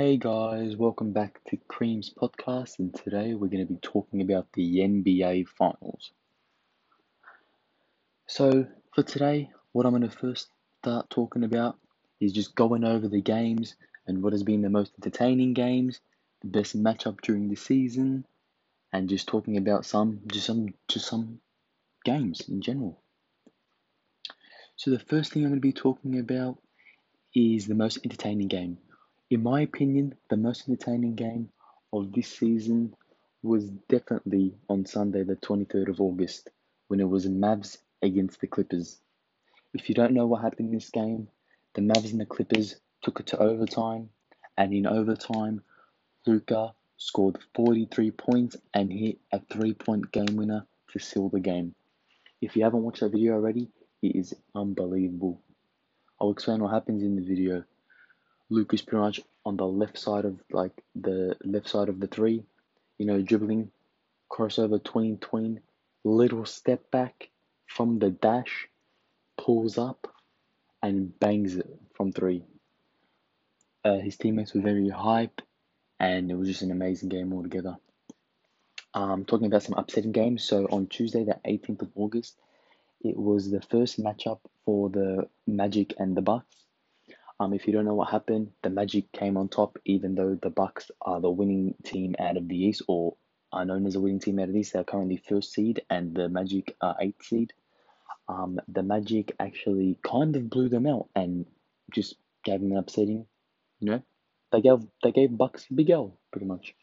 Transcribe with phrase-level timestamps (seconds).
[0.00, 4.50] Hey guys, welcome back to Cream's podcast, and today we're going to be talking about
[4.54, 6.12] the NBA Finals.
[8.26, 11.76] So, for today, what I'm going to first start talking about
[12.18, 13.74] is just going over the games
[14.06, 16.00] and what has been the most entertaining games,
[16.40, 18.24] the best matchup during the season,
[18.94, 21.40] and just talking about some just some just some
[22.06, 23.02] games in general.
[24.76, 26.56] So the first thing I'm going to be talking about
[27.34, 28.78] is the most entertaining game.
[29.30, 31.50] In my opinion, the most entertaining game
[31.92, 32.96] of this season
[33.44, 36.50] was definitely on Sunday, the 23rd of August,
[36.88, 39.00] when it was Mavs against the Clippers.
[39.72, 41.28] If you don't know what happened in this game,
[41.74, 44.10] the Mavs and the Clippers took it to overtime,
[44.58, 45.62] and in overtime,
[46.26, 51.76] Luka scored 43 points and hit a three point game winner to seal the game.
[52.40, 53.68] If you haven't watched that video already,
[54.02, 55.40] it is unbelievable.
[56.20, 57.62] I'll explain what happens in the video.
[58.50, 62.08] Luka is pretty much on the left side of like the left side of the
[62.08, 62.44] three,
[62.98, 63.70] you know, dribbling,
[64.30, 65.60] crossover tween tween,
[66.04, 67.30] little step back
[67.66, 68.68] from the dash,
[69.38, 70.12] pulls up,
[70.82, 72.44] and bangs it from three.
[73.84, 75.40] Uh, his teammates were very hype,
[76.00, 77.76] and it was just an amazing game altogether.
[78.92, 80.42] Um, talking about some upsetting games.
[80.42, 82.36] So on Tuesday, the 18th of August,
[83.02, 86.56] it was the first matchup for the Magic and the Bucks.
[87.40, 90.50] Um, if you don't know what happened, the Magic came on top, even though the
[90.50, 93.16] Bucks are the winning team out of the East, or
[93.50, 94.74] are known as a winning team out of the East.
[94.74, 97.54] They're currently first seed, and the Magic are eighth seed.
[98.28, 101.46] Um, the Magic actually kind of blew them out and
[101.90, 103.24] just gave them an upsetting.
[103.80, 104.02] You
[104.52, 106.74] they gave they gave Bucks a big L pretty much.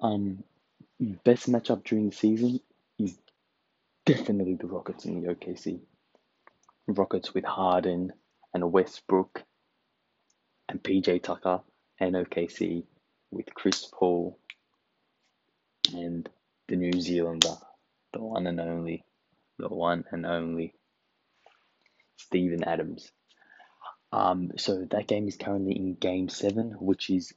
[0.00, 0.42] Um,
[1.22, 2.60] best matchup during the season
[2.98, 3.18] is
[4.06, 5.80] definitely the Rockets and the OKC.
[6.86, 8.14] Rockets with Harden
[8.54, 9.44] and Westbrook
[10.68, 11.60] and PJ Tucker
[11.98, 12.84] and OKC
[13.30, 14.38] with Chris Paul
[15.92, 16.28] and
[16.68, 17.56] the New Zealander,
[18.12, 19.04] the one and only,
[19.58, 20.74] the one and only
[22.16, 23.10] Steven Adams.
[24.12, 27.32] Um, so that game is currently in Game Seven, which is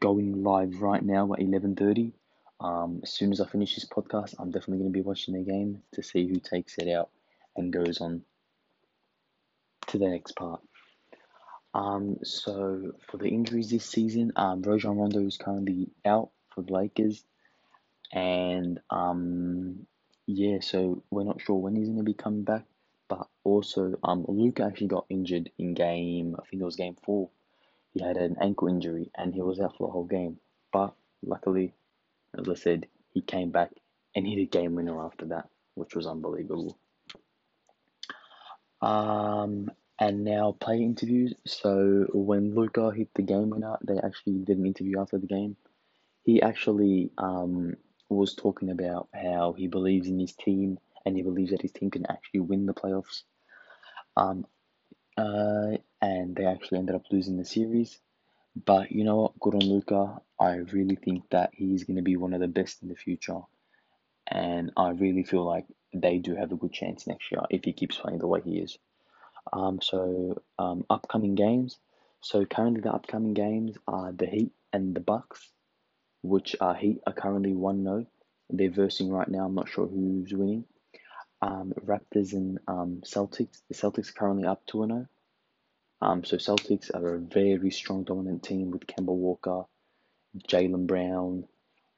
[0.00, 2.12] going live right now at eleven thirty.
[2.60, 5.50] Um, as soon as I finish this podcast, I'm definitely going to be watching the
[5.50, 7.08] game to see who takes it out
[7.56, 8.22] and goes on
[9.86, 10.60] to the next part.
[11.72, 16.72] Um, so for the injuries this season, um, Rajon Rondo is currently out for the
[16.72, 17.22] Lakers,
[18.12, 19.86] and um,
[20.26, 22.64] yeah, so we're not sure when he's going to be coming back.
[23.08, 26.36] But also, um, Luka actually got injured in game.
[26.38, 27.28] I think it was game four.
[27.92, 30.38] He had an ankle injury and he was out for the whole game.
[30.72, 31.74] But luckily,
[32.38, 33.72] as I said, he came back
[34.14, 36.78] and hit a game winner after that, which was unbelievable.
[38.80, 41.34] Um, and now play interviews.
[41.46, 45.56] So when Luka hit the game winner, they actually did an interview after the game.
[46.24, 47.74] He actually um,
[48.08, 51.90] was talking about how he believes in his team and he believes that his team
[51.90, 53.22] can actually win the playoffs.
[54.16, 54.46] Um,
[55.18, 57.98] uh, and they actually ended up losing the series.
[58.56, 59.38] But you know what?
[59.38, 60.20] Good on Luka.
[60.40, 63.40] I really think that he's going to be one of the best in the future.
[64.26, 67.72] And I really feel like they do have a good chance next year if he
[67.72, 68.78] keeps playing the way he is.
[69.52, 71.78] Um, so um, upcoming games.
[72.20, 75.50] So currently the upcoming games are the Heat and the Bucks,
[76.22, 78.06] which are Heat are currently one 0
[78.50, 79.46] They're versing right now.
[79.46, 80.64] I'm not sure who's winning.
[81.42, 83.62] Um, Raptors and um, Celtics.
[83.68, 85.06] The Celtics are currently up 2 0.
[86.02, 89.64] Um, so Celtics are a very strong, dominant team with Kemba Walker,
[90.48, 91.44] Jaylen Brown,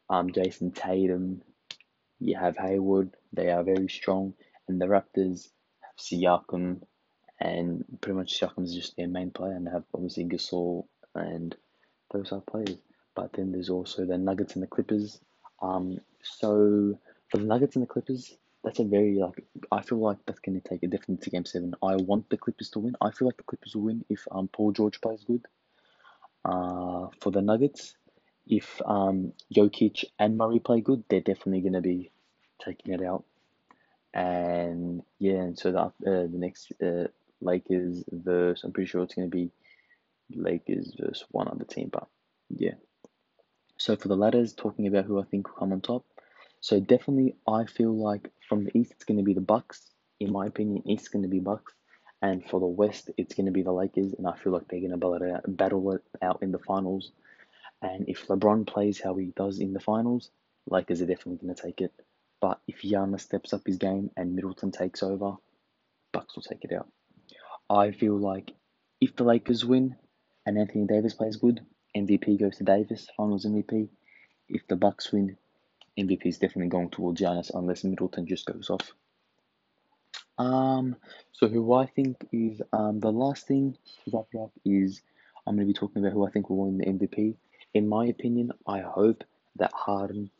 [0.09, 1.43] um, Jayson Tatum.
[2.19, 3.17] You have Hayward.
[3.33, 4.35] They are very strong,
[4.69, 5.49] and the Raptors
[5.81, 6.83] have Siakam,
[7.41, 10.85] and pretty much Siakam is just their main player, and they have obviously Gasol
[11.15, 11.55] and
[12.13, 12.77] those are players.
[13.15, 15.21] But then there's also the Nuggets and the Clippers.
[15.61, 16.99] Um, so
[17.29, 20.61] for the Nuggets and the Clippers, that's a very like I feel like that's gonna
[20.61, 21.75] take a definitely to game seven.
[21.83, 22.97] I want the Clippers to win.
[23.01, 25.45] I feel like the Clippers will win if um Paul George plays good.
[26.45, 27.97] Uh for the Nuggets,
[28.47, 32.11] if um Jokic and Murray play good, they're definitely gonna be
[32.65, 33.25] taking it out.
[34.15, 37.09] And yeah, and so the uh, the next uh,
[37.43, 39.51] Lakers versus I'm pretty sure it's gonna be
[40.35, 42.09] Lakers versus one other team, but
[42.49, 42.75] yeah.
[43.79, 46.05] So for the ladders, talking about who I think will come on top.
[46.61, 49.91] So definitely, I feel like from the East, it's going to be the Bucks.
[50.21, 51.73] In my opinion, East is going to be Bucks,
[52.23, 54.15] and for the West, it's going to be the Lakers.
[54.17, 56.61] And I feel like they're going to battle it out, battle it out in the
[56.61, 57.11] finals.
[57.83, 60.31] And if LeBron plays how he does in the finals,
[60.71, 61.93] Lakers are definitely going to take it.
[62.41, 65.35] But if Giannis steps up his game and Middleton takes over,
[66.13, 66.89] Bucks will take it out.
[67.73, 68.53] I feel like
[69.01, 69.97] if the Lakers win
[70.45, 71.65] and Anthony Davis plays good,
[71.97, 73.89] MVP goes to Davis, Finals MVP.
[74.49, 75.39] If the Bucks win,
[75.99, 78.93] MVP is definitely going towards Giannis unless Middleton just goes off.
[80.37, 80.97] Um,
[81.33, 85.01] so who I think is um the last thing to wrap it up is
[85.47, 87.37] I'm going to be talking about who I think will win the MVP.
[87.73, 89.25] In my opinion, I hope
[89.57, 90.31] that Harden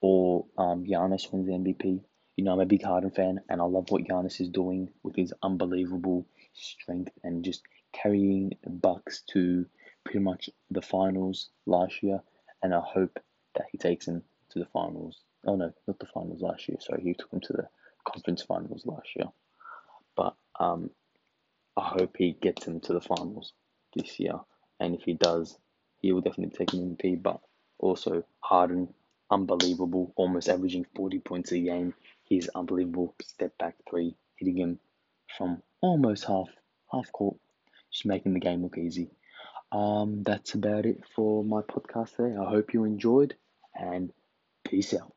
[0.00, 2.00] or um Giannis wins the MVP.
[2.36, 5.16] You know, I'm a big Harden fan, and I love what Giannis is doing with
[5.16, 6.24] his unbelievable
[6.58, 7.62] strength and just
[7.92, 9.66] carrying Bucks to
[10.04, 12.20] pretty much the finals last year.
[12.62, 13.18] And I hope
[13.54, 15.20] that he takes him to the finals.
[15.46, 16.78] Oh no, not the finals last year.
[16.80, 17.68] Sorry, he took him to the
[18.04, 19.26] conference finals last year.
[20.16, 20.90] But um,
[21.76, 23.52] I hope he gets him to the finals
[23.94, 24.40] this year.
[24.80, 25.58] And if he does,
[26.00, 27.22] he will definitely take an MVP.
[27.22, 27.40] But
[27.78, 28.92] also Harden,
[29.30, 31.94] unbelievable, almost averaging 40 points a game.
[32.24, 33.14] He's unbelievable.
[33.22, 34.78] Step back three, hitting him
[35.38, 36.48] from almost half
[36.92, 37.36] half court,
[37.90, 39.08] just making the game look easy.
[39.70, 42.36] Um, that's about it for my podcast today.
[42.36, 43.34] I hope you enjoyed
[43.74, 44.12] and
[44.64, 45.14] peace out.